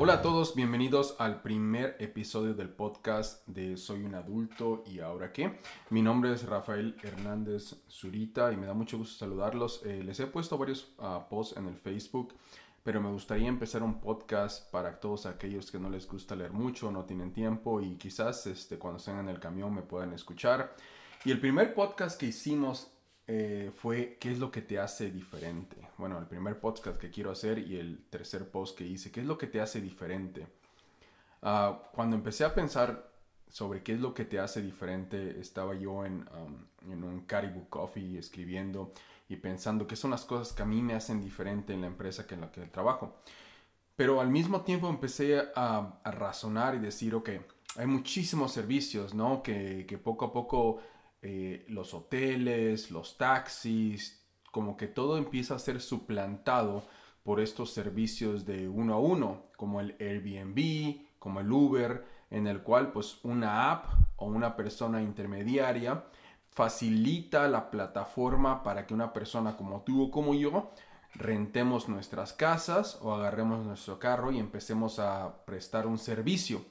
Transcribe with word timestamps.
Hola 0.00 0.12
a 0.12 0.22
todos, 0.22 0.54
bienvenidos 0.54 1.16
al 1.18 1.42
primer 1.42 1.96
episodio 1.98 2.54
del 2.54 2.68
podcast 2.68 3.44
de 3.48 3.76
Soy 3.76 4.04
un 4.04 4.14
adulto 4.14 4.84
y 4.86 5.00
ahora 5.00 5.32
qué. 5.32 5.58
Mi 5.90 6.02
nombre 6.02 6.32
es 6.32 6.46
Rafael 6.46 6.96
Hernández 7.02 7.74
Zurita 7.90 8.52
y 8.52 8.56
me 8.56 8.66
da 8.66 8.74
mucho 8.74 8.96
gusto 8.96 9.18
saludarlos. 9.18 9.82
Eh, 9.84 10.04
les 10.04 10.20
he 10.20 10.28
puesto 10.28 10.56
varios 10.56 10.94
ah, 11.00 11.26
posts 11.28 11.56
en 11.56 11.66
el 11.66 11.74
Facebook, 11.74 12.32
pero 12.82 13.00
me 13.00 13.10
gustaría 13.10 13.48
empezar 13.48 13.82
un 13.82 14.00
podcast 14.00 14.70
para 14.70 14.98
todos 14.98 15.26
aquellos 15.26 15.70
que 15.70 15.78
no 15.78 15.90
les 15.90 16.06
gusta 16.06 16.36
leer 16.36 16.52
mucho, 16.52 16.90
no 16.90 17.04
tienen 17.04 17.32
tiempo 17.32 17.80
y 17.80 17.96
quizás 17.96 18.46
este, 18.46 18.78
cuando 18.78 18.98
estén 18.98 19.18
en 19.18 19.28
el 19.28 19.40
camión 19.40 19.74
me 19.74 19.82
puedan 19.82 20.12
escuchar. 20.12 20.74
Y 21.24 21.30
el 21.30 21.40
primer 21.40 21.74
podcast 21.74 22.18
que 22.18 22.26
hicimos 22.26 22.90
eh, 23.30 23.70
fue 23.76 24.16
¿Qué 24.18 24.32
es 24.32 24.38
lo 24.38 24.50
que 24.50 24.62
te 24.62 24.78
hace 24.78 25.10
diferente? 25.10 25.76
Bueno, 25.98 26.18
el 26.18 26.26
primer 26.26 26.60
podcast 26.60 26.98
que 26.98 27.10
quiero 27.10 27.30
hacer 27.30 27.58
y 27.58 27.76
el 27.76 28.06
tercer 28.08 28.50
post 28.50 28.76
que 28.76 28.86
hice, 28.86 29.12
¿qué 29.12 29.20
es 29.20 29.26
lo 29.26 29.36
que 29.36 29.46
te 29.46 29.60
hace 29.60 29.82
diferente? 29.82 30.46
Ah, 31.42 31.82
cuando 31.92 32.16
empecé 32.16 32.44
a 32.44 32.54
pensar 32.54 33.12
sobre 33.50 33.82
qué 33.82 33.92
es 33.92 34.00
lo 34.00 34.14
que 34.14 34.24
te 34.24 34.38
hace 34.38 34.62
diferente, 34.62 35.38
estaba 35.40 35.74
yo 35.74 36.06
en, 36.06 36.26
en 36.90 37.04
un 37.04 37.26
Caribou 37.26 37.68
Coffee 37.68 38.18
escribiendo 38.18 38.92
y 39.28 39.36
pensando 39.36 39.86
qué 39.86 39.96
son 39.96 40.10
las 40.10 40.24
cosas 40.24 40.52
que 40.52 40.62
a 40.62 40.66
mí 40.66 40.82
me 40.82 40.94
hacen 40.94 41.20
diferente 41.20 41.72
en 41.72 41.82
la 41.82 41.86
empresa 41.86 42.26
que 42.26 42.34
en 42.34 42.40
la 42.42 42.50
que 42.50 42.62
trabajo. 42.62 43.18
Pero 43.94 44.20
al 44.20 44.30
mismo 44.30 44.62
tiempo 44.62 44.88
empecé 44.88 45.42
a, 45.54 46.00
razonar 46.04 46.74
y 46.74 46.78
decir, 46.78 47.14
ok, 47.14 47.30
hay 47.76 47.86
muchísimos 47.86 48.52
servicios, 48.52 49.12
¿no? 49.12 49.42
Que, 49.42 49.84
que 49.86 49.98
poco 49.98 50.26
a 50.26 50.32
poco 50.32 50.80
eh, 51.20 51.66
los 51.68 51.94
hoteles, 51.94 52.90
los 52.90 53.18
taxis, 53.18 54.24
como 54.52 54.76
que 54.76 54.86
todo 54.86 55.18
empieza 55.18 55.56
a 55.56 55.58
ser 55.58 55.80
suplantado 55.80 56.86
por 57.22 57.40
estos 57.40 57.72
servicios 57.72 58.46
de 58.46 58.68
uno 58.68 58.94
a 58.94 58.98
uno, 58.98 59.42
como 59.56 59.80
el 59.80 59.96
Airbnb, 60.00 61.06
como 61.18 61.40
el 61.40 61.50
Uber, 61.52 62.04
en 62.30 62.46
el 62.46 62.62
cual 62.62 62.92
pues 62.92 63.18
una 63.24 63.70
app 63.70 63.86
o 64.16 64.26
una 64.26 64.56
persona 64.56 65.02
intermediaria 65.02 66.04
facilita 66.50 67.46
la 67.48 67.70
plataforma 67.70 68.62
para 68.62 68.86
que 68.86 68.94
una 68.94 69.12
persona 69.12 69.56
como 69.56 69.82
tú 69.82 70.04
o 70.04 70.10
como 70.10 70.34
yo 70.34 70.70
rentemos 71.14 71.88
nuestras 71.88 72.32
casas 72.32 72.98
o 73.02 73.14
agarremos 73.14 73.64
nuestro 73.64 73.98
carro 73.98 74.32
y 74.32 74.38
empecemos 74.38 74.98
a 74.98 75.44
prestar 75.44 75.86
un 75.86 75.98
servicio. 75.98 76.62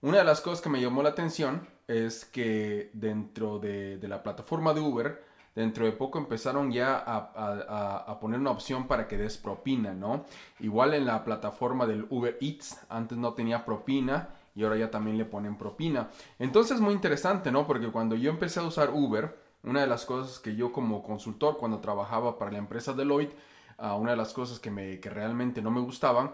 Una 0.00 0.18
de 0.18 0.24
las 0.24 0.40
cosas 0.40 0.60
que 0.60 0.68
me 0.68 0.80
llamó 0.80 1.02
la 1.02 1.10
atención 1.10 1.66
es 1.88 2.24
que 2.24 2.90
dentro 2.92 3.58
de, 3.58 3.98
la 4.02 4.22
plataforma 4.22 4.74
de 4.74 4.80
Uber, 4.80 5.24
dentro 5.54 5.86
de 5.86 5.92
poco 5.92 6.18
empezaron 6.18 6.70
ya 6.70 7.02
a, 7.04 8.18
poner 8.20 8.38
una 8.38 8.50
opción 8.50 8.86
para 8.86 9.08
que 9.08 9.16
des 9.16 9.38
propina, 9.38 9.94
¿no? 9.94 10.24
Igual 10.60 10.94
en 10.94 11.06
la 11.06 11.24
plataforma 11.24 11.86
del 11.86 12.06
Uber 12.10 12.38
Eats, 12.40 12.78
antes 12.88 13.18
no 13.18 13.34
tenía 13.34 13.64
propina 13.64 14.28
y 14.54 14.64
ahora 14.64 14.76
ya 14.76 14.90
también 14.90 15.18
le 15.18 15.24
ponen 15.24 15.56
propina. 15.56 16.10
Entonces 16.38 16.80
muy 16.80 16.94
interesante, 16.94 17.50
¿no? 17.50 17.66
Porque 17.66 17.88
cuando 17.88 18.16
yo 18.16 18.30
empecé 18.30 18.60
a 18.60 18.64
usar 18.64 18.90
Uber, 18.92 19.36
una 19.62 19.80
de 19.80 19.86
las 19.86 20.04
cosas 20.04 20.38
que 20.38 20.54
yo 20.54 20.72
como 20.72 21.02
consultor 21.02 21.58
cuando 21.58 21.80
trabajaba 21.80 22.38
para 22.38 22.52
la 22.52 22.58
empresa 22.58 22.92
Deloitte, 22.92 23.36
uh, 23.78 23.94
una 23.94 24.12
de 24.12 24.16
las 24.16 24.32
cosas 24.32 24.60
que, 24.60 24.70
me, 24.70 25.00
que 25.00 25.10
realmente 25.10 25.62
no 25.62 25.70
me 25.70 25.80
gustaban 25.80 26.32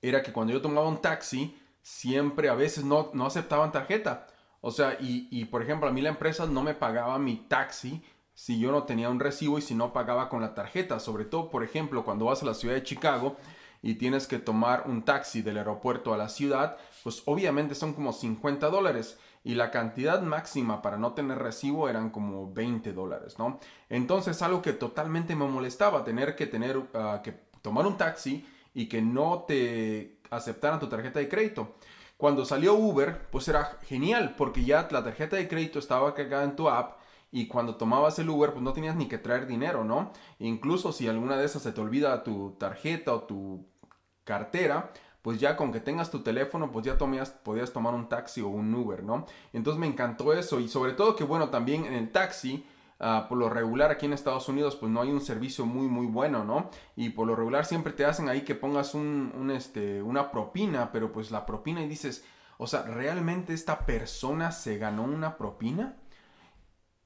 era 0.00 0.22
que 0.22 0.32
cuando 0.32 0.52
yo 0.52 0.62
tomaba 0.62 0.88
un 0.88 1.00
taxi, 1.00 1.56
siempre 1.82 2.48
a 2.48 2.54
veces 2.54 2.84
no, 2.84 3.10
no 3.14 3.26
aceptaban 3.26 3.72
tarjeta. 3.72 4.26
O 4.60 4.70
sea, 4.70 4.96
y, 5.00 5.44
por 5.46 5.62
ejemplo, 5.62 5.88
a 5.88 5.92
mí 5.92 6.02
la 6.02 6.08
empresa 6.08 6.46
no 6.46 6.62
me 6.62 6.74
pagaba 6.74 7.18
mi 7.18 7.36
taxi 7.36 8.02
si 8.34 8.58
yo 8.58 8.72
no 8.72 8.84
tenía 8.84 9.08
un 9.08 9.20
recibo 9.20 9.58
y 9.58 9.62
si 9.62 9.74
no 9.74 9.92
pagaba 9.92 10.28
con 10.28 10.40
la 10.40 10.54
tarjeta. 10.54 10.98
Sobre 11.00 11.24
todo, 11.24 11.50
por 11.50 11.62
ejemplo, 11.62 12.04
cuando 12.04 12.26
vas 12.26 12.42
a 12.42 12.46
la 12.46 12.54
ciudad 12.54 12.74
de 12.74 12.82
Chicago 12.82 13.36
y 13.82 13.94
tienes 13.94 14.26
que 14.26 14.38
tomar 14.38 14.84
un 14.86 15.04
taxi 15.04 15.42
del 15.42 15.58
aeropuerto 15.58 16.12
a 16.12 16.18
la 16.18 16.28
ciudad, 16.28 16.76
pues 17.02 17.22
obviamente 17.26 17.74
son 17.74 17.94
como 17.94 18.12
50 18.12 18.68
dólares 18.68 19.18
y 19.44 19.54
la 19.54 19.70
cantidad 19.70 20.20
máxima 20.22 20.82
para 20.82 20.98
no 20.98 21.12
tener 21.12 21.38
recibo 21.38 21.88
eran 21.88 22.10
como 22.10 22.52
20 22.52 22.92
dólares, 22.92 23.38
¿no? 23.38 23.60
Entonces 23.88 24.42
algo 24.42 24.62
que 24.62 24.72
totalmente 24.72 25.36
me 25.36 25.46
molestaba, 25.46 26.04
tener 26.04 26.34
que 26.36 26.46
tener 26.46 26.82
ah, 26.94 27.20
que 27.22 27.32
tomar 27.62 27.86
un 27.86 27.96
taxi 27.96 28.46
y 28.74 28.86
que 28.86 29.00
no 29.00 29.44
te 29.46 30.18
aceptaran 30.30 30.80
tu 30.80 30.88
tarjeta 30.88 31.20
de 31.20 31.28
crédito. 31.28 31.76
Cuando 32.16 32.44
salió 32.44 32.74
Uber, 32.74 33.28
pues 33.30 33.46
era 33.48 33.78
genial 33.86 34.34
porque 34.36 34.64
ya 34.64 34.88
la 34.90 35.04
tarjeta 35.04 35.36
de 35.36 35.48
crédito 35.48 35.78
estaba 35.78 36.14
cargada 36.14 36.44
en 36.44 36.56
tu 36.56 36.68
app 36.68 36.97
y 37.30 37.46
cuando 37.46 37.76
tomabas 37.76 38.18
el 38.18 38.28
Uber, 38.28 38.52
pues 38.52 38.62
no 38.62 38.72
tenías 38.72 38.96
ni 38.96 39.06
que 39.06 39.18
traer 39.18 39.46
dinero, 39.46 39.84
¿no? 39.84 40.12
incluso 40.38 40.92
si 40.92 41.08
alguna 41.08 41.36
de 41.36 41.44
esas 41.44 41.62
se 41.62 41.72
te 41.72 41.80
olvida 41.80 42.22
tu 42.24 42.56
tarjeta 42.58 43.14
o 43.14 43.22
tu 43.22 43.66
cartera, 44.24 44.92
pues 45.22 45.40
ya 45.40 45.56
con 45.56 45.72
que 45.72 45.80
tengas 45.80 46.10
tu 46.10 46.20
teléfono, 46.20 46.70
pues 46.70 46.86
ya 46.86 46.96
tomías, 46.96 47.30
podías 47.30 47.72
tomar 47.72 47.94
un 47.94 48.08
taxi 48.08 48.40
o 48.40 48.48
un 48.48 48.74
Uber, 48.74 49.02
¿no? 49.02 49.26
Entonces 49.52 49.80
me 49.80 49.86
encantó 49.86 50.32
eso 50.32 50.60
y 50.60 50.68
sobre 50.68 50.92
todo 50.92 51.16
que, 51.16 51.24
bueno, 51.24 51.50
también 51.50 51.84
en 51.84 51.94
el 51.94 52.10
taxi 52.10 52.64
Ah, 53.00 53.26
por 53.28 53.38
lo 53.38 53.48
regular 53.48 53.92
aquí 53.92 54.06
en 54.06 54.12
Estados 54.12 54.48
Unidos 54.48 54.74
pues 54.74 54.90
no 54.90 55.00
hay 55.00 55.10
un 55.10 55.20
servicio 55.20 55.64
muy 55.64 55.86
muy 55.86 56.06
bueno, 56.06 56.44
¿no? 56.44 56.68
Y 56.96 57.10
por 57.10 57.28
lo 57.28 57.36
regular 57.36 57.64
siempre 57.64 57.92
te 57.92 58.04
hacen 58.04 58.28
ahí 58.28 58.40
que 58.42 58.56
pongas 58.56 58.94
un, 58.94 59.52
este, 59.54 60.02
una 60.02 60.32
propina, 60.32 60.90
pero 60.90 61.12
pues 61.12 61.30
la 61.30 61.46
propina 61.46 61.80
y 61.82 61.88
dices, 61.88 62.24
o 62.56 62.66
sea, 62.66 62.82
¿realmente 62.82 63.54
esta 63.54 63.86
persona 63.86 64.50
se 64.50 64.78
ganó 64.78 65.04
una 65.04 65.36
propina? 65.38 65.96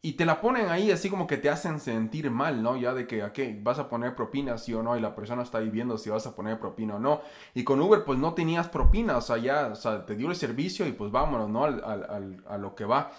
Y 0.05 0.15
te 0.15 0.27
la 0.27 0.41
ponen 0.41 0.69
ahí 0.69 0.91
así 0.91 1.09
como 1.09 1.29
que 1.29 1.37
te 1.37 1.49
hacen 1.49 1.79
sentir 1.79 2.29
mal, 2.31 2.61
¿no? 2.61 2.77
Ya 2.77 2.93
de 2.93 3.07
que, 3.07 3.23
ok, 3.23 3.39
vas 3.63 3.79
a 3.79 3.89
poner 3.89 4.17
propina, 4.17 4.59
sí 4.59 4.75
o 4.75 4.83
no, 4.83 4.97
y 4.97 5.01
la 5.01 5.15
persona 5.15 5.43
está 5.43 5.59
ahí 5.59 5.71
viendo 5.71 5.97
si 5.97 6.11
vas 6.11 6.27
a 6.27 6.35
poner 6.35 6.59
propina 6.59 6.97
o 6.97 6.99
no. 6.99 7.21
Y 7.55 7.63
con 7.63 7.81
Uber, 7.81 8.05
pues 8.05 8.19
no 8.19 8.35
tenías 8.35 8.69
propina, 8.69 9.17
o 9.17 9.21
sea, 9.21 9.39
ya, 9.39 9.73
te 10.05 10.17
dio 10.17 10.29
el 10.29 10.37
servicio 10.37 10.87
y 10.87 10.93
pues 10.93 11.13
vámonos, 11.13 11.49
¿no? 11.49 11.65
a 11.65 12.59
lo 12.59 12.75
que 12.75 12.85
va. 12.85 13.13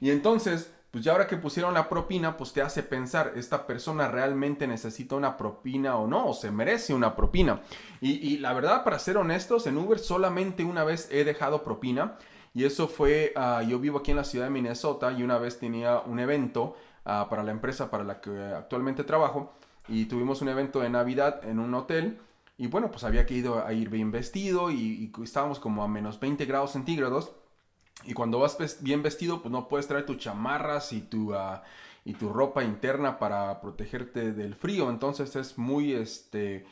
Y 0.00 0.10
entonces, 0.10 0.70
pues 0.94 1.02
ya 1.02 1.10
ahora 1.10 1.26
que 1.26 1.36
pusieron 1.36 1.74
la 1.74 1.88
propina, 1.88 2.36
pues 2.36 2.52
te 2.52 2.62
hace 2.62 2.84
pensar, 2.84 3.32
¿esta 3.34 3.66
persona 3.66 4.06
realmente 4.06 4.68
necesita 4.68 5.16
una 5.16 5.36
propina 5.36 5.96
o 5.96 6.06
no? 6.06 6.28
¿O 6.28 6.34
se 6.34 6.52
merece 6.52 6.94
una 6.94 7.16
propina? 7.16 7.62
Y, 8.00 8.38
la 8.38 8.52
verdad, 8.52 8.84
para 8.84 9.00
ser 9.00 9.16
honestos, 9.16 9.66
en 9.66 9.76
Uber 9.76 9.98
solamente 9.98 10.62
una 10.62 10.84
vez 10.84 11.08
he 11.10 11.24
dejado 11.24 11.64
propina. 11.64 12.14
Y 12.54 12.64
eso 12.64 12.86
fue, 12.86 13.32
ah, 13.34 13.62
yo 13.68 13.80
vivo 13.80 13.98
aquí 13.98 14.12
en 14.12 14.16
la 14.16 14.24
ciudad 14.24 14.46
de 14.46 14.50
Minnesota 14.50 15.12
y 15.12 15.24
una 15.24 15.38
vez 15.38 15.58
tenía 15.58 16.00
un 16.00 16.20
evento 16.20 16.76
ah, 17.04 17.26
para 17.28 17.42
la 17.42 17.50
empresa 17.50 17.90
para 17.90 18.04
la 18.04 18.20
que 18.20 18.30
actualmente 18.30 19.02
trabajo. 19.02 19.52
Y 19.88 20.06
tuvimos 20.06 20.40
un 20.40 20.48
evento 20.48 20.80
de 20.80 20.88
Navidad 20.88 21.44
en 21.44 21.58
un 21.58 21.74
hotel. 21.74 22.18
Y 22.56 22.68
bueno, 22.68 22.90
pues 22.92 23.02
había 23.02 23.26
que 23.26 23.34
ir 23.34 23.48
a 23.48 23.72
ir 23.72 23.90
bien 23.90 24.12
vestido 24.12 24.70
y, 24.70 25.12
estábamos 25.22 25.58
como 25.58 25.82
a 25.82 25.88
menos 25.88 26.20
20 26.20 26.46
grados 26.46 26.70
centígrados. 26.72 27.32
Y 28.04 28.14
cuando 28.14 28.38
vas 28.38 28.56
bien 28.80 29.02
vestido, 29.02 29.42
pues 29.42 29.50
no 29.50 29.68
puedes 29.68 29.88
traer 29.88 30.06
tus 30.06 30.18
chamarras 30.18 30.92
y 30.92 31.00
tu, 31.00 31.34
ah, 31.34 31.64
y 32.04 32.14
tu 32.14 32.32
ropa 32.32 32.62
interna 32.62 33.18
para 33.18 33.60
protegerte 33.60 34.32
del 34.32 34.54
frío. 34.54 34.90
Entonces 34.90 35.34
es 35.34 35.58
muy, 35.58 35.92
este, 35.94 36.66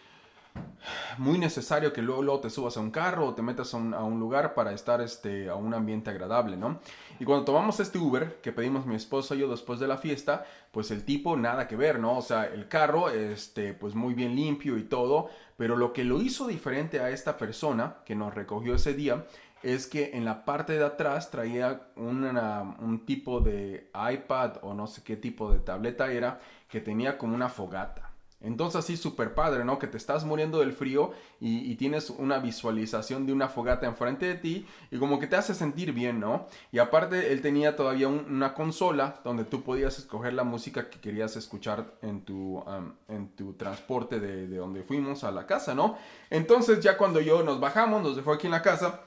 muy 1.18 1.38
necesario 1.38 1.92
que 1.92 2.02
luego, 2.02 2.40
te 2.40 2.50
subas 2.50 2.76
a 2.76 2.80
un 2.80 2.90
carro 2.90 3.28
o 3.28 3.34
te 3.34 3.42
metas 3.42 3.74
a 3.74 3.76
un, 3.76 4.20
lugar 4.20 4.54
para 4.54 4.72
estar 4.72 5.00
este, 5.00 5.48
a 5.48 5.54
un 5.54 5.74
ambiente 5.74 6.10
agradable, 6.10 6.56
¿no? 6.56 6.80
Y 7.18 7.24
cuando 7.24 7.44
tomamos 7.44 7.80
este 7.80 7.98
Uber 7.98 8.40
que 8.42 8.52
pedimos 8.52 8.86
mi 8.86 8.94
esposo 8.94 9.34
y 9.34 9.38
yo 9.38 9.48
después 9.48 9.80
de 9.80 9.88
la 9.88 9.98
fiesta, 9.98 10.44
pues 10.70 10.90
el 10.90 11.04
tipo 11.04 11.36
nada 11.36 11.68
que 11.68 11.76
ver, 11.76 11.98
¿no? 11.98 12.18
O 12.18 12.22
sea, 12.22 12.46
el 12.46 12.68
carro, 12.68 13.10
este, 13.10 13.74
pues 13.74 13.94
muy 13.94 14.14
bien 14.14 14.34
limpio 14.34 14.78
y 14.78 14.84
todo, 14.84 15.28
pero 15.56 15.76
lo 15.76 15.92
que 15.92 16.04
lo 16.04 16.20
hizo 16.20 16.46
diferente 16.46 17.00
a 17.00 17.10
esta 17.10 17.36
persona 17.36 17.96
que 18.04 18.14
nos 18.14 18.34
recogió 18.34 18.74
ese 18.74 18.94
día 18.94 19.24
es 19.62 19.86
que 19.86 20.10
en 20.14 20.24
la 20.24 20.44
parte 20.44 20.72
de 20.72 20.84
atrás 20.84 21.30
traía 21.30 21.82
un 21.96 23.04
tipo 23.06 23.40
de 23.40 23.90
iPad 23.94 24.56
o 24.62 24.74
no 24.74 24.88
sé 24.88 25.04
qué 25.04 25.16
tipo 25.16 25.52
de 25.52 25.60
tableta 25.60 26.10
era 26.10 26.40
que 26.68 26.80
tenía 26.80 27.16
como 27.16 27.36
una 27.36 27.48
fogata. 27.48 28.11
Entonces 28.42 28.84
así 28.84 28.96
súper 28.96 29.34
padre, 29.34 29.64
¿no? 29.64 29.78
Que 29.78 29.86
te 29.86 29.96
estás 29.96 30.24
muriendo 30.24 30.60
del 30.60 30.72
frío 30.72 31.12
y, 31.40 31.72
tienes 31.76 32.10
una 32.10 32.38
visualización 32.38 33.26
de 33.26 33.32
una 33.32 33.48
fogata 33.48 33.86
enfrente 33.86 34.26
de 34.26 34.34
ti 34.34 34.66
y 34.90 34.98
como 34.98 35.18
que 35.18 35.26
te 35.26 35.36
hace 35.36 35.54
sentir 35.54 35.92
bien, 35.92 36.20
¿no? 36.20 36.46
Y 36.70 36.78
aparte 36.78 37.32
él 37.32 37.40
tenía 37.40 37.74
todavía 37.74 38.08
una 38.08 38.54
consola 38.54 39.20
donde 39.24 39.44
tú 39.44 39.62
podías 39.62 39.98
escoger 39.98 40.34
la 40.34 40.44
música 40.44 40.90
que 40.90 41.00
querías 41.00 41.36
escuchar 41.36 41.94
en 42.02 42.24
tu, 42.24 42.62
en 43.08 43.28
tu 43.30 43.54
transporte 43.54 44.20
de, 44.20 44.46
de 44.46 44.56
donde 44.56 44.82
fuimos 44.82 45.24
a 45.24 45.30
la 45.30 45.46
casa, 45.46 45.74
¿no? 45.74 45.96
Entonces 46.30 46.80
ya 46.80 46.96
cuando 46.96 47.20
yo 47.20 47.42
nos 47.42 47.58
bajamos, 47.58 48.02
nos 48.02 48.16
dejó 48.16 48.32
aquí 48.32 48.46
en 48.46 48.52
la 48.52 48.62
casa 48.62 49.00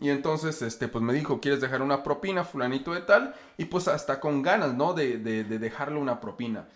y 0.00 0.10
entonces, 0.10 0.60
este, 0.62 0.88
pues 0.88 1.04
me 1.04 1.12
dijo, 1.12 1.40
¿quieres 1.40 1.60
dejar 1.60 1.80
una 1.80 2.02
propina, 2.02 2.44
fulanito 2.44 2.92
de 2.92 3.00
tal? 3.02 3.34
Y 3.56 3.66
pues 3.66 3.86
hasta 3.86 4.18
con 4.18 4.42
ganas, 4.42 4.74
¿no? 4.74 4.92
De, 4.92 5.18
de, 5.18 5.44
dejarle 5.44 5.98
una 5.98 6.20
propina. 6.20 6.66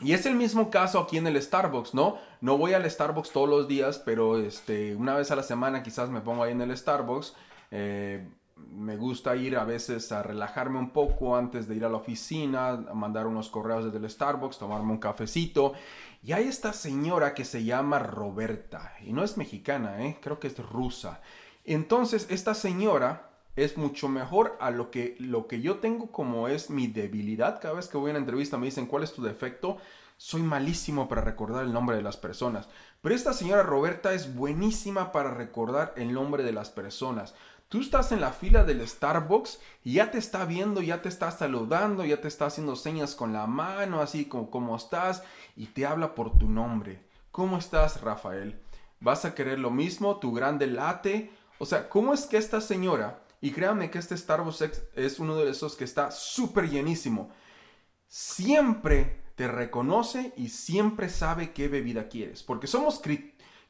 Y 0.00 0.14
es 0.14 0.26
el 0.26 0.34
mismo 0.34 0.70
caso 0.70 0.98
aquí 0.98 1.18
en 1.18 1.26
el 1.26 1.40
Starbucks, 1.40 1.94
¿no? 1.94 2.16
No 2.40 2.56
voy 2.56 2.72
al 2.72 2.90
Starbucks 2.90 3.30
todos 3.30 3.48
los 3.48 3.68
días, 3.68 3.98
pero 4.04 4.38
este, 4.38 4.96
una 4.96 5.14
vez 5.14 5.30
a 5.30 5.36
la 5.36 5.42
semana 5.42 5.82
quizás 5.82 6.08
me 6.08 6.20
pongo 6.20 6.42
ahí 6.42 6.52
en 6.52 6.62
el 6.62 6.76
Starbucks. 6.76 7.34
Eh, 7.70 8.26
me 8.70 8.96
gusta 8.96 9.36
ir 9.36 9.56
a 9.56 9.64
veces 9.64 10.10
a 10.12 10.22
relajarme 10.22 10.78
un 10.78 10.90
poco 10.90 11.36
antes 11.36 11.68
de 11.68 11.76
ir 11.76 11.84
a 11.84 11.88
la 11.88 11.96
oficina, 11.96 12.68
a 12.68 12.94
mandar 12.94 13.26
unos 13.26 13.48
correos 13.48 13.84
desde 13.84 13.98
el 13.98 14.10
Starbucks, 14.10 14.58
tomarme 14.58 14.92
un 14.92 14.98
cafecito. 14.98 15.74
Y 16.22 16.32
hay 16.32 16.44
esta 16.44 16.72
señora 16.72 17.34
que 17.34 17.44
se 17.44 17.64
llama 17.64 17.98
Roberta, 17.98 18.94
y 19.04 19.12
no 19.12 19.24
es 19.24 19.36
mexicana, 19.36 20.04
¿eh? 20.04 20.18
creo 20.22 20.38
que 20.38 20.46
es 20.46 20.58
rusa. 20.58 21.20
Entonces, 21.64 22.26
esta 22.30 22.54
señora 22.54 23.31
es 23.56 23.76
mucho 23.76 24.08
mejor 24.08 24.56
a 24.60 24.70
lo 24.70 24.90
que, 24.90 25.16
lo 25.18 25.46
que 25.46 25.60
yo 25.60 25.78
tengo 25.78 26.10
como 26.10 26.48
es 26.48 26.70
mi 26.70 26.86
debilidad. 26.86 27.60
Cada 27.60 27.74
vez 27.74 27.88
que 27.88 27.98
voy 27.98 28.10
a 28.10 28.12
una 28.12 28.20
entrevista 28.20 28.56
me 28.56 28.66
dicen, 28.66 28.86
¿cuál 28.86 29.02
es 29.02 29.12
tu 29.12 29.22
defecto? 29.22 29.76
Soy 30.16 30.42
malísimo 30.42 31.08
para 31.08 31.20
recordar 31.20 31.64
el 31.64 31.72
nombre 31.72 31.96
de 31.96 32.02
las 32.02 32.16
personas. 32.16 32.68
Pero 33.00 33.14
esta 33.14 33.32
señora 33.32 33.62
Roberta 33.62 34.14
es 34.14 34.34
buenísima 34.34 35.12
para 35.12 35.34
recordar 35.34 35.92
el 35.96 36.12
nombre 36.12 36.44
de 36.44 36.52
las 36.52 36.70
personas. 36.70 37.34
Tú 37.68 37.80
estás 37.80 38.12
en 38.12 38.20
la 38.20 38.32
fila 38.32 38.64
del 38.64 38.86
Starbucks 38.86 39.58
y 39.82 39.94
ya 39.94 40.10
te 40.10 40.18
está 40.18 40.44
viendo, 40.44 40.82
ya 40.82 41.00
te 41.00 41.08
está 41.08 41.30
saludando, 41.30 42.04
ya 42.04 42.20
te 42.20 42.28
está 42.28 42.46
haciendo 42.46 42.76
señas 42.76 43.14
con 43.14 43.32
la 43.32 43.46
mano, 43.46 44.02
así 44.02 44.26
como 44.26 44.50
cómo 44.50 44.76
estás, 44.76 45.22
y 45.56 45.66
te 45.66 45.86
habla 45.86 46.14
por 46.14 46.38
tu 46.38 46.48
nombre. 46.48 47.02
¿Cómo 47.30 47.56
estás, 47.56 48.02
Rafael? 48.02 48.60
¿Vas 49.00 49.24
a 49.24 49.34
querer 49.34 49.58
lo 49.58 49.70
mismo? 49.70 50.18
¿Tu 50.18 50.32
grande 50.32 50.66
late? 50.66 51.32
O 51.58 51.64
sea, 51.64 51.88
¿cómo 51.88 52.12
es 52.12 52.26
que 52.26 52.36
esta 52.36 52.60
señora, 52.60 53.22
y 53.42 53.50
créanme 53.50 53.90
que 53.90 53.98
este 53.98 54.16
Starbucks 54.16 54.82
es 54.94 55.18
uno 55.18 55.36
de 55.36 55.50
esos 55.50 55.74
que 55.74 55.84
está 55.84 56.12
súper 56.12 56.70
llenísimo, 56.70 57.30
siempre 58.06 59.20
te 59.34 59.48
reconoce 59.48 60.32
y 60.36 60.48
siempre 60.48 61.08
sabe 61.08 61.52
qué 61.52 61.66
bebida 61.66 62.08
quieres, 62.08 62.44
porque 62.44 62.68
somos 62.68 63.02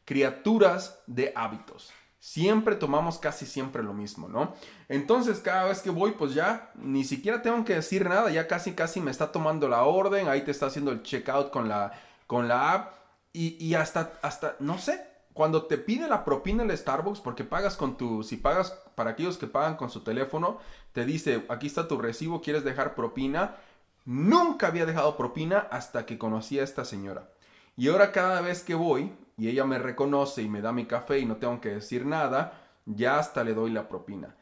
criaturas 0.05 1.01
de 1.07 1.33
hábitos. 1.35 1.91
Siempre 2.21 2.77
tomamos 2.77 3.19
casi 3.19 3.47
siempre 3.47 3.83
lo 3.83 3.95
mismo, 3.95 4.29
¿no? 4.29 4.55
Entonces 4.89 5.41
cada 5.41 5.65
vez 5.65 5.81
que 5.81 5.91
voy, 5.91 6.13
pues 6.13 6.35
ya 6.35 6.71
ni 6.77 7.03
siquiera 7.03 7.43
tengo 7.43 7.65
que 7.65 7.75
decir 7.75 8.09
nada, 8.09 8.31
ya 8.31 8.47
casi 8.47 8.75
casi 8.75 9.01
me 9.01 9.11
está 9.11 9.33
tomando 9.33 9.69
la 9.69 9.85
orden, 9.85 10.29
ahí 10.29 10.43
te 10.43 10.51
está 10.51 10.67
haciendo 10.67 10.93
el 10.93 11.03
checkout 11.03 11.51
con 11.51 11.69
la, 11.69 11.93
con 12.27 12.47
la 12.47 12.73
app 12.75 12.95
y, 13.33 13.57
y 13.65 13.75
hasta, 13.75 14.13
hasta, 14.23 14.55
no 14.61 14.79
sé, 14.79 15.12
cuando 15.34 15.64
te 15.64 15.79
pide 15.79 16.08
la 16.08 16.25
propina 16.25 16.62
el 16.62 16.76
Starbucks, 16.76 17.20
porque 17.20 17.44
pagas 17.44 17.76
con 17.76 17.96
tu, 17.96 18.23
si 18.23 18.37
pagas 18.37 18.70
para 18.94 19.11
aquellos 19.11 19.38
que 19.38 19.46
pagan 19.46 19.76
con 19.76 19.90
su 19.90 20.00
teléfono, 20.00 20.58
te 20.93 21.05
dice, 21.05 21.44
aquí 21.49 21.67
está 21.67 21.88
tu 21.88 21.99
recibo, 21.99 22.43
quieres 22.43 22.64
dejar 22.64 22.94
propina. 22.94 23.56
Nunca 24.05 24.67
había 24.67 24.84
dejado 24.84 25.17
propina 25.17 25.58
hasta 25.70 26.05
que 26.05 26.19
conocí 26.19 26.58
a 26.58 26.64
esta 26.64 26.84
señora. 26.84 27.31
Y 27.76 27.88
ahora 27.88 28.12
cada 28.12 28.40
vez 28.40 28.62
que 28.62 28.75
voy 28.75 29.12
y 29.38 29.49
ella 29.49 29.64
me 29.64 29.79
reconoce 29.79 30.43
y 30.43 30.49
me 30.49 30.61
da 30.61 30.73
mi 30.73 30.84
café 30.84 31.19
y 31.19 31.26
no 31.26 31.37
tengo 31.37 31.61
que 31.61 31.70
decir 31.70 32.05
nada, 32.05 32.61
ya 32.85 33.19
hasta 33.19 33.44
le 33.44 33.55
doy 33.55 33.70
la 33.70 33.88
propina. 33.88 34.35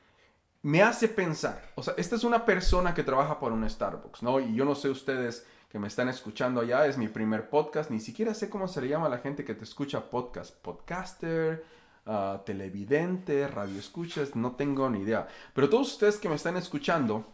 Me 0.62 0.82
hace 0.82 1.08
pensar, 1.08 1.70
o 1.74 1.82
sea, 1.82 1.94
esta 1.96 2.16
es 2.16 2.24
una 2.24 2.44
persona 2.44 2.92
que 2.92 3.04
trabaja 3.04 3.38
por 3.38 3.52
un 3.52 3.68
Starbucks, 3.68 4.22
¿no? 4.22 4.40
Y 4.40 4.54
yo 4.54 4.64
no 4.64 4.74
sé 4.74 4.90
ustedes 4.90 5.46
que 5.70 5.78
me 5.78 5.86
están 5.86 6.08
escuchando 6.08 6.60
allá, 6.60 6.86
es 6.86 6.98
mi 6.98 7.06
primer 7.06 7.48
podcast, 7.48 7.90
ni 7.90 8.00
siquiera 8.00 8.34
sé 8.34 8.50
cómo 8.50 8.66
se 8.66 8.80
le 8.80 8.88
llama 8.88 9.06
a 9.06 9.10
la 9.10 9.18
gente 9.18 9.44
que 9.44 9.54
te 9.54 9.62
escucha 9.62 10.10
podcast, 10.10 10.52
podcaster, 10.56 11.64
uh, 12.06 12.38
televidente, 12.44 13.46
radio 13.46 13.78
escuchas, 13.78 14.34
no 14.34 14.56
tengo 14.56 14.90
ni 14.90 15.02
idea. 15.02 15.28
Pero 15.54 15.70
todos 15.70 15.92
ustedes 15.92 16.16
que 16.16 16.28
me 16.28 16.34
están 16.34 16.56
escuchando, 16.56 17.24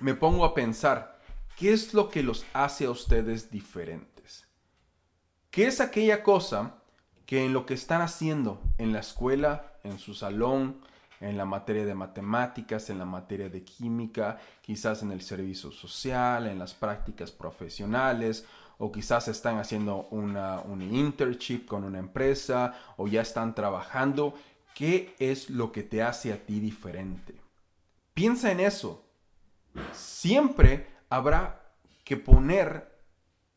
me 0.00 0.14
pongo 0.14 0.44
a 0.44 0.52
pensar, 0.52 1.18
¿qué 1.56 1.72
es 1.72 1.94
lo 1.94 2.10
que 2.10 2.22
los 2.22 2.44
hace 2.52 2.84
a 2.84 2.90
ustedes 2.90 3.50
diferentes? 3.50 4.46
¿Qué 5.50 5.66
es 5.66 5.80
aquella 5.80 6.22
cosa 6.22 6.74
que 7.24 7.46
en 7.46 7.54
lo 7.54 7.64
que 7.64 7.72
están 7.72 8.02
haciendo 8.02 8.60
en 8.76 8.92
la 8.92 9.00
escuela, 9.00 9.78
en 9.82 9.98
su 9.98 10.12
salón, 10.12 10.82
en 11.22 11.36
la 11.36 11.44
materia 11.44 11.86
de 11.86 11.94
matemáticas, 11.94 12.90
en 12.90 12.98
la 12.98 13.04
materia 13.04 13.48
de 13.48 13.62
química, 13.62 14.38
quizás 14.60 15.02
en 15.02 15.12
el 15.12 15.22
servicio 15.22 15.70
social, 15.70 16.46
en 16.46 16.58
las 16.58 16.74
prácticas 16.74 17.30
profesionales, 17.30 18.44
o 18.78 18.90
quizás 18.90 19.28
están 19.28 19.58
haciendo 19.58 20.08
una, 20.10 20.60
un 20.60 20.82
internship 20.82 21.66
con 21.66 21.84
una 21.84 22.00
empresa, 22.00 22.74
o 22.96 23.06
ya 23.06 23.22
están 23.22 23.54
trabajando. 23.54 24.34
¿Qué 24.74 25.14
es 25.18 25.48
lo 25.48 25.70
que 25.70 25.84
te 25.84 26.02
hace 26.02 26.32
a 26.32 26.44
ti 26.44 26.58
diferente? 26.58 27.34
Piensa 28.14 28.50
en 28.50 28.60
eso. 28.60 29.04
Siempre 29.92 30.88
habrá 31.08 31.72
que 32.04 32.16
poner 32.16 32.92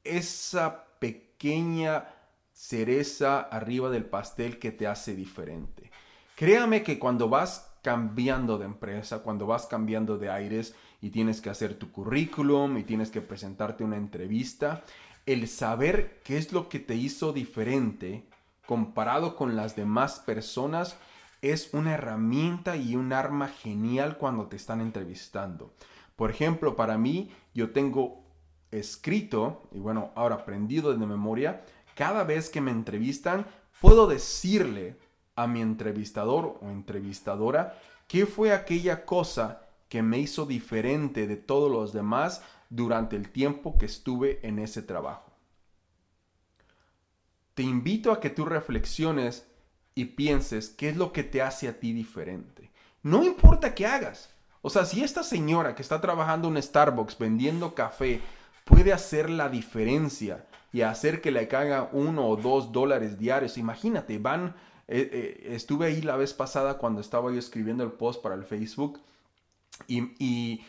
esa 0.03 0.85
pequeña 0.99 2.05
cereza 2.53 3.39
arriba 3.41 3.89
del 3.89 4.05
pastel 4.05 4.59
que 4.59 4.71
te 4.71 4.87
hace 4.87 5.15
diferente. 5.15 5.91
Créame 6.35 6.83
que 6.83 6.99
cuando 6.99 7.29
vas 7.29 7.71
cambiando 7.81 8.57
de 8.57 8.65
empresa, 8.65 9.19
cuando 9.19 9.47
vas 9.47 9.67
cambiando 9.67 10.17
de 10.17 10.29
aires 10.29 10.75
y 11.01 11.11
tienes 11.11 11.39
que 11.39 11.49
hacer 11.49 11.75
tu 11.75 11.91
currículum 11.91 12.77
y 12.77 12.83
tienes 12.83 13.09
que 13.09 13.21
presentarte 13.21 13.83
una 13.83 13.95
entrevista, 13.95 14.83
el 15.25 15.47
saber 15.47 16.21
qué 16.23 16.37
es 16.37 16.51
lo 16.51 16.67
que 16.67 16.79
te 16.79 16.95
hizo 16.95 17.31
diferente 17.31 18.27
comparado 18.65 19.35
con 19.35 19.55
las 19.55 19.75
demás 19.75 20.19
personas 20.19 20.97
es 21.41 21.69
una 21.73 21.93
herramienta 21.93 22.75
y 22.75 22.95
un 22.95 23.13
arma 23.13 23.47
genial 23.47 24.17
cuando 24.17 24.47
te 24.47 24.55
están 24.55 24.81
entrevistando. 24.81 25.73
Por 26.15 26.31
ejemplo, 26.31 26.75
para 26.75 26.97
mí, 26.97 27.31
yo 27.53 27.71
tengo 27.71 28.23
escrito, 28.71 29.69
y 29.71 29.79
bueno, 29.79 30.11
ahora 30.15 30.35
aprendido 30.35 30.91
de 30.91 31.05
memoria, 31.05 31.63
cada 31.95 32.23
vez 32.23 32.49
que 32.49 32.61
me 32.61 32.71
entrevistan, 32.71 33.45
puedo 33.79 34.07
decirle 34.07 34.97
a 35.35 35.47
mi 35.47 35.61
entrevistador 35.61 36.57
o 36.61 36.69
entrevistadora 36.69 37.79
qué 38.07 38.25
fue 38.25 38.53
aquella 38.53 39.05
cosa 39.05 39.61
que 39.89 40.01
me 40.01 40.19
hizo 40.19 40.45
diferente 40.45 41.27
de 41.27 41.37
todos 41.37 41.71
los 41.71 41.93
demás 41.93 42.41
durante 42.69 43.15
el 43.15 43.29
tiempo 43.29 43.77
que 43.77 43.85
estuve 43.85 44.39
en 44.47 44.59
ese 44.59 44.81
trabajo. 44.81 45.31
Te 47.53 47.63
invito 47.63 48.11
a 48.11 48.19
que 48.19 48.29
tú 48.29 48.45
reflexiones 48.45 49.47
y 49.93 50.05
pienses 50.05 50.69
qué 50.69 50.89
es 50.89 50.97
lo 50.97 51.13
que 51.13 51.23
te 51.23 51.41
hace 51.41 51.67
a 51.67 51.79
ti 51.79 51.93
diferente. 51.93 52.71
No 53.01 53.23
importa 53.23 53.73
qué 53.73 53.85
hagas. 53.85 54.29
O 54.61 54.69
sea, 54.69 54.83
si 54.83 55.03
esta 55.03 55.23
señora 55.23 55.75
que 55.75 55.81
está 55.81 56.01
trabajando 56.01 56.49
en 56.49 56.61
Starbucks 56.61 57.17
vendiendo 57.17 57.75
café 57.75 58.19
puede 58.65 58.91
hacer 58.91 59.29
la 59.29 59.47
diferencia 59.47 60.45
y 60.73 60.81
hacer 60.81 61.21
que 61.21 61.31
le 61.31 61.47
caiga 61.47 61.89
uno 61.93 62.27
o 62.27 62.35
dos 62.35 62.73
dólares 62.73 63.17
diarios. 63.17 63.57
Imagínate, 63.57 64.17
van, 64.17 64.55
eh, 64.87 65.09
eh, 65.11 65.53
estuve 65.55 65.87
ahí 65.87 66.01
la 66.01 66.15
vez 66.15 66.33
pasada 66.33 66.77
cuando 66.77 67.01
estaba 67.01 67.31
yo 67.31 67.39
escribiendo 67.39 67.83
el 67.83 67.91
post 67.91 68.21
para 68.21 68.35
el 68.35 68.43
Facebook 68.43 68.99
y, 69.87 70.13
y 70.23 70.65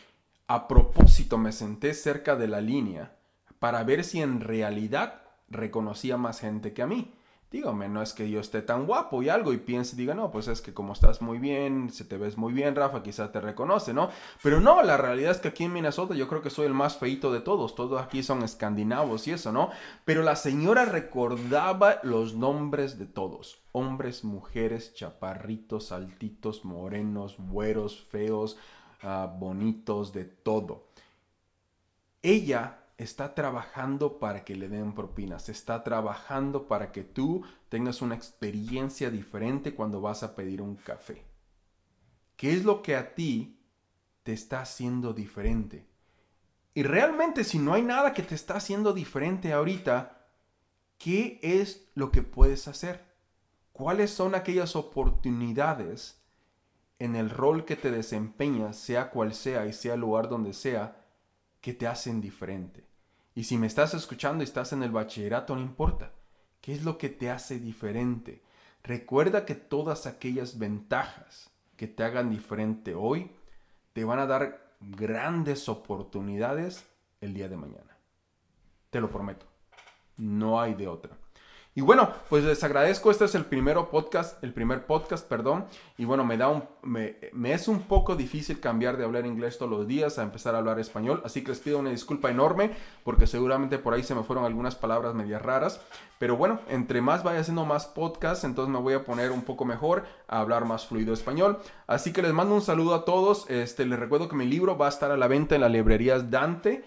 a 0.47 0.67
propósito 0.67 1.37
me 1.37 1.51
senté 1.51 1.93
cerca 1.93 2.35
de 2.35 2.47
la 2.47 2.61
línea 2.61 3.15
para 3.59 3.83
ver 3.83 4.03
si 4.03 4.21
en 4.21 4.41
realidad 4.41 5.21
reconocía 5.49 6.17
más 6.17 6.39
gente 6.39 6.73
que 6.73 6.81
a 6.81 6.87
mí 6.87 7.13
dígame, 7.51 7.87
no 7.87 8.01
es 8.01 8.13
que 8.13 8.29
yo 8.29 8.39
esté 8.39 8.61
tan 8.61 8.85
guapo 8.85 9.23
y 9.23 9.29
algo 9.29 9.53
y 9.53 9.57
piense, 9.57 9.95
diga, 9.95 10.13
no, 10.13 10.31
pues 10.31 10.47
es 10.47 10.61
que 10.61 10.73
como 10.73 10.93
estás 10.93 11.21
muy 11.21 11.39
bien, 11.39 11.89
se 11.91 12.03
te 12.03 12.17
ves 12.17 12.37
muy 12.37 12.53
bien, 12.53 12.75
Rafa, 12.75 13.03
quizás 13.03 13.31
te 13.31 13.39
reconoce, 13.39 13.93
¿no? 13.93 14.09
Pero 14.43 14.59
no, 14.59 14.81
la 14.83 14.97
realidad 14.97 15.31
es 15.31 15.39
que 15.39 15.47
aquí 15.49 15.63
en 15.63 15.73
Minnesota 15.73 16.13
yo 16.13 16.27
creo 16.27 16.41
que 16.41 16.49
soy 16.49 16.65
el 16.65 16.73
más 16.73 16.97
feito 16.97 17.31
de 17.31 17.39
todos, 17.39 17.75
todos 17.75 18.01
aquí 18.01 18.21
son 18.21 18.43
escandinavos 18.43 19.27
y 19.27 19.31
eso, 19.31 19.51
¿no? 19.51 19.69
Pero 20.03 20.23
la 20.23 20.35
señora 20.35 20.85
recordaba 20.85 21.99
los 22.03 22.35
nombres 22.35 22.99
de 22.99 23.05
todos, 23.05 23.59
hombres, 23.71 24.23
mujeres, 24.23 24.93
chaparritos, 24.93 25.91
altitos, 25.91 26.65
morenos, 26.65 27.37
güeros, 27.37 28.01
feos, 28.01 28.57
ah, 29.01 29.33
bonitos, 29.39 30.11
de 30.11 30.25
todo. 30.25 30.87
Ella 32.21 32.79
está 32.97 33.35
trabajando 33.35 34.17
para 34.17 34.43
que 34.43 34.55
le 34.55 34.69
den 34.69 34.93
propinas, 34.93 35.49
está 35.49 35.83
trabajando 35.83 36.67
para 36.67 36.91
que 36.91 37.03
tú 37.03 37.43
tengas 37.69 38.01
una 38.01 38.15
experiencia 38.15 39.11
diferente 39.11 39.75
cuando 39.75 40.01
vas 40.01 40.23
a 40.23 40.35
pedir 40.35 40.61
un 40.61 40.75
café. 40.75 41.23
¿Qué 42.35 42.53
es 42.53 42.65
lo 42.65 42.81
que 42.81 42.95
a 42.95 43.13
ti 43.13 43.59
te 44.23 44.33
está 44.33 44.61
haciendo 44.61 45.13
diferente? 45.13 45.87
Y 46.73 46.83
realmente 46.83 47.43
si 47.43 47.59
no 47.59 47.73
hay 47.73 47.83
nada 47.83 48.13
que 48.13 48.23
te 48.23 48.35
está 48.35 48.55
haciendo 48.55 48.93
diferente 48.93 49.53
ahorita, 49.53 50.25
¿qué 50.97 51.39
es 51.41 51.87
lo 51.93 52.11
que 52.11 52.23
puedes 52.23 52.67
hacer? 52.67 53.05
¿Cuáles 53.73 54.09
son 54.09 54.33
aquellas 54.33 54.75
oportunidades 54.75 56.19
en 56.97 57.15
el 57.15 57.29
rol 57.29 57.63
que 57.65 57.75
te 57.75 57.91
desempeñas, 57.91 58.75
sea 58.75 59.11
cual 59.11 59.35
sea 59.35 59.67
y 59.67 59.73
sea 59.73 59.95
lugar 59.95 60.29
donde 60.29 60.53
sea, 60.53 61.05
que 61.61 61.73
te 61.73 61.85
hacen 61.85 62.21
diferente? 62.21 62.86
Y 63.37 63.43
si 63.43 63.55
me 63.55 63.67
estás 63.67 63.93
escuchando 63.93 64.43
y 64.43 64.45
estás 64.45 64.73
en 64.73 64.81
el 64.81 64.89
bachillerato, 64.89 65.53
no 65.53 65.61
importa. 65.61 66.11
¿Qué 66.59 66.73
es 66.73 66.83
lo 66.83 66.97
que 66.97 67.07
te 67.07 67.29
hace 67.29 67.59
diferente? 67.59 68.41
Recuerda 68.81 69.45
que 69.45 69.53
todas 69.53 70.07
aquellas 70.07 70.57
ventajas 70.57 71.51
que 71.75 71.85
te 71.85 72.03
hagan 72.03 72.31
diferente 72.31 72.95
hoy 72.95 73.29
te 73.93 74.05
van 74.05 74.17
a 74.17 74.25
dar 74.25 74.73
grandes 74.79 75.69
oportunidades 75.69 76.87
el 77.21 77.35
día 77.35 77.47
de 77.47 77.57
mañana. 77.57 77.95
Te 78.89 78.99
lo 78.99 79.11
prometo. 79.11 79.45
No 80.17 80.59
hay 80.59 80.73
de 80.73 80.87
otra. 80.87 81.15
Y 81.77 81.81
bueno, 81.81 82.09
pues 82.27 82.43
les 82.43 82.63
agradezco, 82.63 83.11
este 83.11 83.25
es 83.25 83.35
el 83.35 83.45
primero 83.45 83.91
podcast, 83.91 84.43
el 84.43 84.51
primer 84.51 84.87
podcast, 84.87 85.29
perdón, 85.29 85.67
y 85.95 86.05
bueno, 86.05 86.25
me 86.25 86.35
da 86.35 86.49
un, 86.49 86.63
me, 86.81 87.17
me, 87.33 87.53
es 87.53 87.67
un 87.67 87.81
poco 87.81 88.15
difícil 88.15 88.59
cambiar 88.59 88.97
de 88.97 89.03
hablar 89.03 89.27
inglés 89.27 89.59
todos 89.59 89.69
los 89.69 89.87
días 89.87 90.17
a 90.17 90.23
empezar 90.23 90.55
a 90.55 90.57
hablar 90.57 90.79
español, 90.79 91.21
así 91.23 91.43
que 91.43 91.49
les 91.49 91.59
pido 91.59 91.77
una 91.77 91.91
disculpa 91.91 92.31
enorme 92.31 92.71
porque 93.03 93.27
seguramente 93.27 93.77
por 93.77 93.93
ahí 93.93 94.01
se 94.01 94.15
me 94.15 94.23
fueron 94.23 94.45
algunas 94.45 94.73
palabras 94.73 95.13
medias 95.13 95.39
raras, 95.39 95.79
pero 96.17 96.35
bueno, 96.35 96.61
entre 96.67 96.99
más 96.99 97.23
vaya 97.23 97.41
haciendo 97.41 97.63
más 97.63 97.85
podcasts, 97.85 98.43
entonces 98.43 98.73
me 98.73 98.79
voy 98.79 98.95
a 98.95 99.05
poner 99.05 99.31
un 99.31 99.43
poco 99.43 99.63
mejor 99.63 100.05
a 100.27 100.39
hablar 100.39 100.65
más 100.65 100.87
fluido 100.87 101.13
español, 101.13 101.59
así 101.85 102.11
que 102.11 102.23
les 102.23 102.33
mando 102.33 102.55
un 102.55 102.61
saludo 102.63 102.95
a 102.95 103.05
todos, 103.05 103.47
este, 103.51 103.85
les 103.85 103.99
recuerdo 103.99 104.29
que 104.29 104.35
mi 104.35 104.47
libro 104.47 104.79
va 104.79 104.87
a 104.87 104.89
estar 104.89 105.11
a 105.11 105.17
la 105.17 105.27
venta 105.27 105.53
en 105.53 105.61
las 105.61 105.71
librerías 105.71 106.31
Dante, 106.31 106.83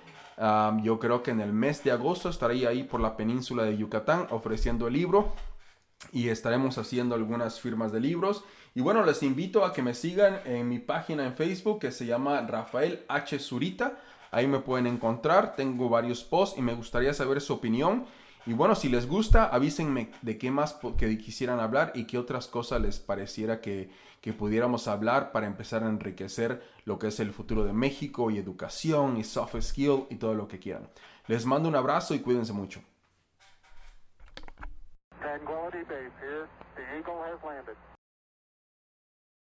yo 0.82 0.98
creo 0.98 1.22
que 1.22 1.30
en 1.32 1.40
el 1.40 1.52
mes 1.52 1.84
de 1.84 1.90
agosto 1.90 2.28
estaré 2.28 2.66
ahí 2.66 2.82
por 2.82 3.00
la 3.00 3.16
península 3.16 3.64
de 3.64 3.76
Yucatán 3.76 4.26
ofreciendo 4.30 4.88
el 4.88 4.94
libro 4.94 5.32
y 6.12 6.28
estaremos 6.28 6.78
haciendo 6.78 7.14
algunas 7.14 7.60
firmas 7.60 7.92
de 7.92 8.00
libros. 8.00 8.44
Y 8.74 8.80
bueno, 8.80 9.04
les 9.04 9.22
invito 9.22 9.64
a 9.64 9.72
que 9.72 9.82
me 9.82 9.94
sigan 9.94 10.40
en 10.46 10.68
mi 10.68 10.78
página 10.78 11.26
en 11.26 11.34
Facebook 11.34 11.80
que 11.80 11.92
se 11.92 12.06
llama 12.06 12.40
Rafael 12.42 13.04
H. 13.08 13.38
Zurita. 13.38 13.98
Ahí 14.30 14.46
me 14.46 14.60
pueden 14.60 14.86
encontrar, 14.86 15.56
tengo 15.56 15.88
varios 15.88 16.22
posts 16.22 16.58
y 16.58 16.62
me 16.62 16.74
gustaría 16.74 17.12
saber 17.12 17.40
su 17.40 17.52
opinión. 17.52 18.06
Y 18.46 18.54
bueno, 18.54 18.74
si 18.74 18.88
les 18.88 19.06
gusta, 19.06 19.46
avísenme 19.46 20.10
de 20.22 20.38
qué 20.38 20.50
más 20.50 20.78
que 20.96 21.18
quisieran 21.18 21.60
hablar 21.60 21.92
y 21.94 22.06
qué 22.06 22.18
otras 22.18 22.46
cosas 22.46 22.80
les 22.80 22.98
pareciera 22.98 23.60
que, 23.60 23.90
que 24.20 24.32
pudiéramos 24.32 24.88
hablar 24.88 25.32
para 25.32 25.46
empezar 25.46 25.82
a 25.84 25.88
enriquecer 25.88 26.62
lo 26.84 26.98
que 26.98 27.08
es 27.08 27.20
el 27.20 27.32
futuro 27.32 27.64
de 27.64 27.72
México 27.72 28.30
y 28.30 28.38
educación 28.38 29.16
y 29.16 29.24
soft 29.24 29.60
skill 29.60 30.06
y 30.10 30.16
todo 30.16 30.34
lo 30.34 30.48
que 30.48 30.58
quieran. 30.58 30.88
Les 31.26 31.46
mando 31.46 31.68
un 31.68 31.76
abrazo 31.76 32.14
y 32.14 32.20
cuídense 32.20 32.52
mucho. 32.52 32.80